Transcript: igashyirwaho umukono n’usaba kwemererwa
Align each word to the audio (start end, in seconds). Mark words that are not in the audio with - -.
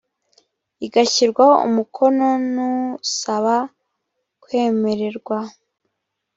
igashyirwaho 0.85 1.55
umukono 1.67 2.27
n’usaba 2.53 3.55
kwemererwa 4.43 5.37